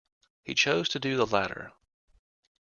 He 0.41 0.55
chose 0.55 0.89
to 0.89 0.99
do 0.99 1.15
the 1.15 1.27
latter. 1.27 1.73